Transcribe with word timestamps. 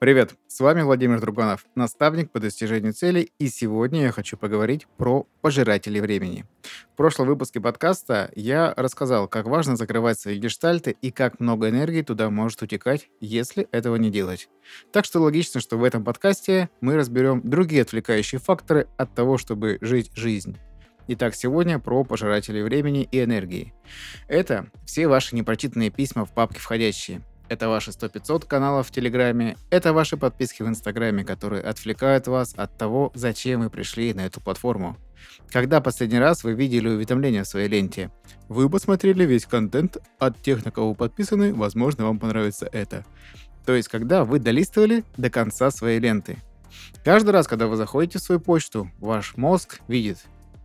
Привет, 0.00 0.36
с 0.46 0.60
вами 0.60 0.82
Владимир 0.82 1.20
Друганов, 1.20 1.66
наставник 1.74 2.30
по 2.30 2.38
достижению 2.38 2.92
целей, 2.92 3.32
и 3.40 3.48
сегодня 3.48 4.02
я 4.02 4.12
хочу 4.12 4.36
поговорить 4.36 4.86
про 4.96 5.26
пожирателей 5.40 6.00
времени. 6.00 6.44
В 6.92 6.96
прошлом 6.96 7.26
выпуске 7.26 7.60
подкаста 7.60 8.30
я 8.36 8.72
рассказал, 8.76 9.26
как 9.26 9.46
важно 9.46 9.74
закрывать 9.74 10.20
свои 10.20 10.38
гештальты 10.38 10.96
и 11.02 11.10
как 11.10 11.40
много 11.40 11.68
энергии 11.68 12.02
туда 12.02 12.30
может 12.30 12.62
утекать, 12.62 13.08
если 13.20 13.66
этого 13.72 13.96
не 13.96 14.12
делать. 14.12 14.48
Так 14.92 15.04
что 15.04 15.18
логично, 15.18 15.60
что 15.60 15.76
в 15.76 15.82
этом 15.82 16.04
подкасте 16.04 16.70
мы 16.80 16.94
разберем 16.94 17.40
другие 17.42 17.82
отвлекающие 17.82 18.40
факторы 18.40 18.86
от 18.98 19.12
того, 19.16 19.36
чтобы 19.36 19.78
жить 19.80 20.12
жизнь. 20.14 20.58
Итак, 21.08 21.34
сегодня 21.34 21.80
про 21.80 22.04
пожирателей 22.04 22.62
времени 22.62 23.08
и 23.10 23.24
энергии. 23.24 23.74
Это 24.28 24.68
все 24.84 25.08
ваши 25.08 25.34
непрочитанные 25.34 25.90
письма 25.90 26.24
в 26.24 26.32
папке 26.32 26.60
«Входящие», 26.60 27.22
это 27.48 27.68
ваши 27.68 27.90
100-500 27.90 28.46
каналов 28.46 28.88
в 28.88 28.90
Телеграме, 28.90 29.56
это 29.70 29.92
ваши 29.92 30.16
подписки 30.16 30.62
в 30.62 30.68
Инстаграме, 30.68 31.24
которые 31.24 31.62
отвлекают 31.62 32.26
вас 32.26 32.54
от 32.56 32.76
того, 32.76 33.10
зачем 33.14 33.60
вы 33.60 33.70
пришли 33.70 34.12
на 34.14 34.26
эту 34.26 34.40
платформу. 34.40 34.96
Когда 35.50 35.80
последний 35.80 36.18
раз 36.18 36.44
вы 36.44 36.52
видели 36.52 36.88
уведомления 36.88 37.44
в 37.44 37.48
своей 37.48 37.68
ленте? 37.68 38.10
Вы 38.48 38.68
посмотрели 38.68 39.24
весь 39.24 39.46
контент 39.46 39.98
от 40.18 40.40
тех, 40.42 40.64
на 40.64 40.70
кого 40.70 40.94
подписаны, 40.94 41.54
возможно, 41.54 42.04
вам 42.04 42.18
понравится 42.18 42.68
это. 42.70 43.04
То 43.64 43.74
есть, 43.74 43.88
когда 43.88 44.24
вы 44.24 44.38
долистывали 44.38 45.04
до 45.16 45.30
конца 45.30 45.70
своей 45.70 46.00
ленты. 46.00 46.38
Каждый 47.04 47.30
раз, 47.30 47.46
когда 47.46 47.66
вы 47.66 47.76
заходите 47.76 48.18
в 48.18 48.22
свою 48.22 48.40
почту, 48.40 48.90
ваш 48.98 49.36
мозг 49.36 49.80
видит, 49.88 50.18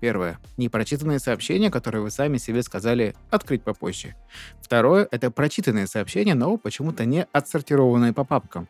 Первое. 0.00 0.38
Непрочитанные 0.56 1.18
сообщения, 1.18 1.70
которые 1.70 2.02
вы 2.02 2.10
сами 2.10 2.36
себе 2.38 2.62
сказали 2.62 3.16
открыть 3.30 3.62
попозже. 3.62 4.14
Второе. 4.60 5.08
Это 5.10 5.30
прочитанные 5.30 5.88
сообщения, 5.88 6.34
но 6.34 6.56
почему-то 6.56 7.04
не 7.04 7.26
отсортированные 7.32 8.12
по 8.12 8.24
папкам. 8.24 8.68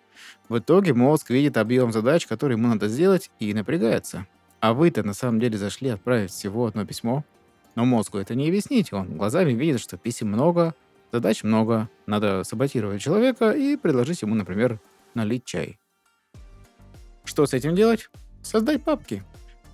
В 0.48 0.58
итоге 0.58 0.94
мозг 0.94 1.28
видит 1.28 1.58
объем 1.58 1.92
задач, 1.92 2.26
которые 2.26 2.56
ему 2.56 2.68
надо 2.68 2.88
сделать, 2.88 3.30
и 3.40 3.52
напрягается. 3.52 4.26
А 4.60 4.72
вы-то 4.72 5.02
на 5.02 5.12
самом 5.12 5.38
деле 5.38 5.58
зашли 5.58 5.90
отправить 5.90 6.30
всего 6.30 6.66
одно 6.66 6.86
письмо. 6.86 7.24
Но 7.74 7.84
мозгу 7.84 8.18
это 8.18 8.34
не 8.34 8.48
объяснить. 8.48 8.92
Он 8.92 9.16
глазами 9.18 9.52
видит, 9.52 9.80
что 9.80 9.98
писем 9.98 10.28
много, 10.28 10.74
задач 11.12 11.42
много. 11.44 11.90
Надо 12.06 12.42
саботировать 12.42 13.02
человека 13.02 13.50
и 13.50 13.76
предложить 13.76 14.22
ему, 14.22 14.34
например, 14.34 14.80
налить 15.14 15.44
чай. 15.44 15.78
Что 17.24 17.44
с 17.44 17.52
этим 17.52 17.74
делать? 17.74 18.08
Создать 18.42 18.82
папки 18.82 19.22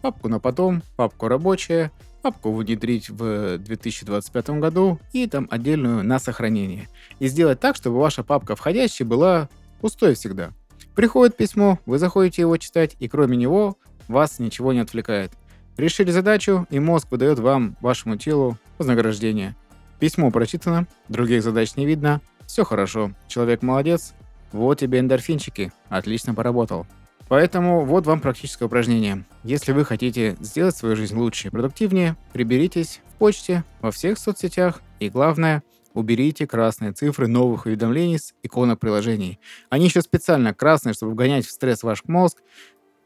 папку 0.04 0.28
на 0.28 0.38
потом, 0.38 0.82
папку 0.96 1.28
рабочая, 1.28 1.90
папку 2.20 2.52
внедрить 2.52 3.08
в 3.08 3.56
2025 3.56 4.50
году 4.60 5.00
и 5.14 5.26
там 5.26 5.48
отдельную 5.50 6.04
на 6.04 6.18
сохранение. 6.18 6.90
И 7.20 7.28
сделать 7.28 7.58
так, 7.58 7.74
чтобы 7.74 7.98
ваша 7.98 8.22
папка 8.22 8.54
входящая 8.54 9.08
была 9.08 9.48
пустой 9.80 10.12
всегда. 10.12 10.50
Приходит 10.94 11.38
письмо, 11.38 11.78
вы 11.86 11.98
заходите 11.98 12.42
его 12.42 12.58
читать, 12.58 12.96
и 13.00 13.08
кроме 13.08 13.38
него 13.38 13.78
вас 14.06 14.40
ничего 14.40 14.74
не 14.74 14.80
отвлекает. 14.80 15.32
Решили 15.78 16.10
задачу, 16.10 16.66
и 16.68 16.78
мозг 16.78 17.06
выдает 17.10 17.38
вам, 17.38 17.78
вашему 17.80 18.18
телу, 18.18 18.58
вознаграждение. 18.76 19.56
Письмо 20.00 20.30
прочитано, 20.30 20.86
других 21.08 21.42
задач 21.42 21.76
не 21.76 21.86
видно, 21.86 22.20
все 22.44 22.62
хорошо, 22.66 23.12
человек 23.26 23.62
молодец, 23.62 24.12
вот 24.52 24.80
тебе 24.80 25.00
эндорфинчики, 25.00 25.72
отлично 25.88 26.34
поработал. 26.34 26.86
Поэтому 27.28 27.84
вот 27.84 28.06
вам 28.06 28.20
практическое 28.20 28.66
упражнение. 28.66 29.24
Если 29.42 29.72
вы 29.72 29.84
хотите 29.84 30.36
сделать 30.40 30.76
свою 30.76 30.96
жизнь 30.96 31.16
лучше 31.16 31.48
и 31.48 31.50
продуктивнее, 31.50 32.16
приберитесь 32.32 33.00
в 33.08 33.18
почте, 33.18 33.64
во 33.80 33.90
всех 33.90 34.18
соцсетях 34.18 34.82
и, 35.00 35.08
главное, 35.08 35.62
уберите 35.94 36.46
красные 36.46 36.92
цифры 36.92 37.28
новых 37.28 37.66
уведомлений 37.66 38.18
с 38.18 38.34
иконок 38.42 38.80
приложений. 38.80 39.38
Они 39.70 39.86
еще 39.86 40.02
специально 40.02 40.52
красные, 40.52 40.92
чтобы 40.92 41.12
вгонять 41.12 41.46
в 41.46 41.50
стресс 41.50 41.82
ваш 41.82 42.04
мозг, 42.04 42.38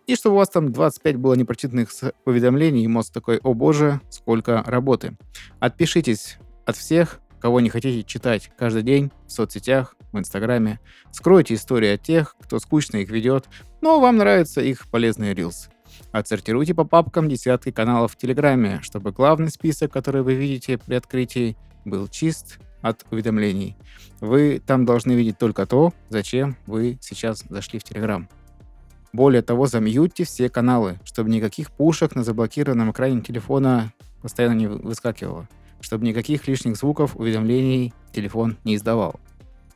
и 0.07 0.17
чтобы 0.17 0.37
у 0.37 0.39
вас 0.39 0.49
там 0.49 0.73
25 0.73 1.17
было 1.17 1.35
непрочитанных 1.35 1.91
уведомлений, 2.25 2.83
и 2.83 2.89
мозг 2.89 3.13
такой, 3.13 3.39
о 3.39 3.53
боже, 3.53 4.01
сколько 4.09 4.63
работы. 4.67 5.17
Отпишитесь 5.61 6.39
от 6.65 6.77
всех, 6.77 7.21
кого 7.41 7.61
не 7.61 7.71
хотите 7.71 8.03
читать 8.03 8.51
каждый 8.57 8.83
день 8.83 9.11
в 9.27 9.33
соцсетях, 9.33 9.95
в 10.13 10.19
Инстаграме. 10.19 10.81
Скройте 11.13 11.55
истории 11.55 11.95
от 11.95 12.03
тех, 12.03 12.37
кто 12.41 12.59
скучно 12.59 12.99
их 12.99 13.11
ведет, 13.11 13.47
но 13.81 14.01
вам 14.01 14.17
нравятся 14.17 14.61
их 14.61 14.89
полезные 14.89 15.35
рилсы. 15.35 15.71
Отсортируйте 16.13 16.75
по 16.75 16.85
папкам 16.85 17.29
десятки 17.29 17.71
каналов 17.71 18.13
в 18.13 18.17
Телеграме, 18.17 18.81
чтобы 18.83 19.13
главный 19.13 19.51
список, 19.51 19.93
который 19.93 20.23
вы 20.23 20.35
видите 20.35 20.79
при 20.79 20.95
открытии, 20.95 21.57
был 21.85 22.09
чист 22.09 22.59
от 22.83 23.05
уведомлений. 23.11 23.77
Вы 24.21 24.63
там 24.65 24.85
должны 24.85 25.13
видеть 25.13 25.39
только 25.39 25.67
то, 25.67 25.93
зачем 26.09 26.57
вы 26.67 26.99
сейчас 27.01 27.45
зашли 27.49 27.79
в 27.79 27.85
Телеграм. 27.85 28.29
Более 29.13 29.43
того, 29.43 29.67
замьютьте 29.67 30.25
все 30.25 30.49
каналы, 30.49 30.99
чтобы 31.05 31.31
никаких 31.31 31.71
пушек 31.71 32.15
на 32.15 32.25
заблокированном 32.25 32.93
экране 32.93 33.23
телефона 33.23 33.93
постоянно 34.23 34.55
не 34.55 34.67
выскакивало, 34.67 35.49
чтобы 35.81 36.07
никаких 36.07 36.47
лишних 36.49 36.77
звуков, 36.77 37.17
уведомлений 37.17 37.93
телефон 38.13 38.57
не 38.65 38.77
издавал. 38.77 39.21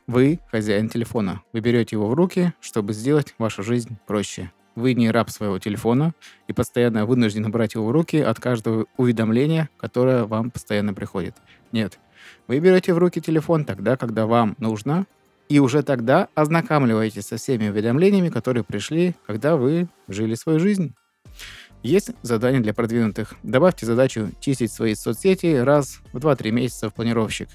Вы 0.05 0.39
хозяин 0.51 0.89
телефона. 0.89 1.41
Вы 1.53 1.61
берете 1.61 1.95
его 1.95 2.09
в 2.09 2.13
руки, 2.13 2.53
чтобы 2.59 2.93
сделать 2.93 3.33
вашу 3.37 3.63
жизнь 3.63 3.97
проще. 4.05 4.51
Вы 4.75 4.95
не 4.95 5.09
раб 5.11 5.29
своего 5.29 5.59
телефона 5.59 6.13
и 6.47 6.53
постоянно 6.53 7.05
вынуждены 7.05 7.49
брать 7.49 7.75
его 7.75 7.87
в 7.87 7.91
руки 7.91 8.17
от 8.17 8.39
каждого 8.39 8.85
уведомления, 8.97 9.69
которое 9.77 10.25
вам 10.25 10.51
постоянно 10.51 10.93
приходит. 10.93 11.35
Нет. 11.71 11.99
Вы 12.47 12.59
берете 12.59 12.93
в 12.93 12.97
руки 12.97 13.21
телефон 13.21 13.65
тогда, 13.65 13.95
когда 13.95 14.25
вам 14.25 14.55
нужно, 14.57 15.05
и 15.47 15.59
уже 15.59 15.83
тогда 15.83 16.29
ознакомливаетесь 16.35 17.27
со 17.27 17.37
всеми 17.37 17.69
уведомлениями, 17.69 18.29
которые 18.29 18.63
пришли, 18.63 19.15
когда 19.25 19.55
вы 19.55 19.87
жили 20.07 20.35
свою 20.35 20.59
жизнь. 20.59 20.95
Есть 21.83 22.11
задание 22.21 22.61
для 22.61 22.73
продвинутых. 22.73 23.35
Добавьте 23.43 23.85
задачу 23.85 24.31
чистить 24.39 24.71
свои 24.71 24.95
соцсети 24.95 25.57
раз 25.57 25.99
в 26.13 26.17
2-3 26.17 26.51
месяца 26.51 26.89
в 26.89 26.93
планировщик. 26.93 27.49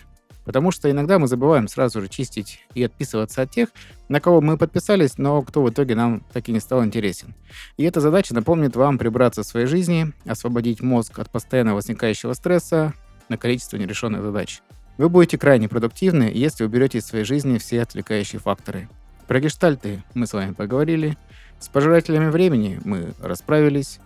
Потому 0.44 0.70
что 0.70 0.90
иногда 0.90 1.18
мы 1.18 1.28
забываем 1.28 1.66
сразу 1.66 2.02
же 2.02 2.08
чистить 2.08 2.66
и 2.74 2.82
отписываться 2.82 3.40
от 3.40 3.50
тех, 3.50 3.70
на 4.10 4.20
кого 4.20 4.42
мы 4.42 4.58
подписались, 4.58 5.16
но 5.16 5.40
кто 5.40 5.62
в 5.62 5.70
итоге 5.70 5.94
нам 5.94 6.22
так 6.32 6.46
и 6.48 6.52
не 6.52 6.60
стал 6.60 6.84
интересен. 6.84 7.34
И 7.78 7.84
эта 7.84 8.00
задача 8.00 8.34
напомнит 8.34 8.76
вам 8.76 8.98
прибраться 8.98 9.42
в 9.42 9.46
своей 9.46 9.66
жизни, 9.66 10.12
освободить 10.26 10.82
мозг 10.82 11.18
от 11.18 11.30
постоянно 11.30 11.74
возникающего 11.74 12.34
стресса 12.34 12.92
на 13.30 13.38
количество 13.38 13.78
нерешенных 13.78 14.22
задач. 14.22 14.60
Вы 14.98 15.08
будете 15.08 15.38
крайне 15.38 15.70
продуктивны, 15.70 16.30
если 16.34 16.64
уберете 16.64 16.98
из 16.98 17.06
своей 17.06 17.24
жизни 17.24 17.56
все 17.56 17.80
отвлекающие 17.80 18.40
факторы. 18.40 18.90
Про 19.26 19.40
гештальты 19.40 20.02
мы 20.12 20.26
с 20.26 20.34
вами 20.34 20.52
поговорили, 20.52 21.16
с 21.60 21.68
пожирателями 21.68 22.28
времени 22.28 22.78
мы 22.84 23.14
расправились. 23.20 24.00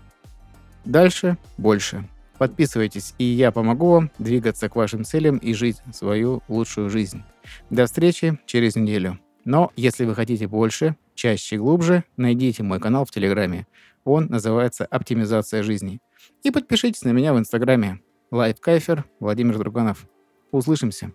Дальше 0.85 1.39
больше. 1.59 2.09
Подписывайтесь, 2.39 3.15
и 3.19 3.25
я 3.25 3.53
помогу 3.53 3.91
вам 3.91 4.11
двигаться 4.19 4.69
к 4.69 4.75
вашим 4.77 5.05
целям 5.05 5.37
и 5.37 5.55
жить 5.55 5.77
свою 5.93 6.43
лучшую 6.49 6.91
жизнь. 6.91 7.23
До 7.71 7.87
встречи 7.87 8.39
через 8.47 8.75
неделю. 8.75 9.21
Но 9.45 9.73
если 9.77 10.05
вы 10.05 10.15
хотите 10.15 10.49
больше, 10.49 10.97
чаще 11.15 11.57
глубже, 11.57 12.05
найдите 12.17 12.63
мой 12.63 12.81
канал 12.81 13.05
в 13.05 13.11
Телеграме. 13.11 13.67
Он 14.05 14.27
называется 14.27 14.85
«Оптимизация 14.85 15.63
жизни». 15.63 16.01
И 16.43 16.51
подпишитесь 16.51 17.03
на 17.03 17.11
меня 17.11 17.33
в 17.33 17.39
Инстаграме. 17.39 18.01
Лайфкайфер 18.31 19.05
Владимир 19.21 19.59
Друганов. 19.59 20.07
Услышимся. 20.51 21.13